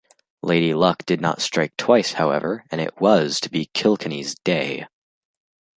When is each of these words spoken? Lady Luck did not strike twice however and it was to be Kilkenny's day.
Lady 0.41 0.73
Luck 0.73 1.05
did 1.05 1.21
not 1.21 1.43
strike 1.43 1.77
twice 1.77 2.13
however 2.13 2.65
and 2.71 2.81
it 2.81 2.99
was 2.99 3.39
to 3.39 3.51
be 3.51 3.65
Kilkenny's 3.67 4.33
day. 4.33 4.87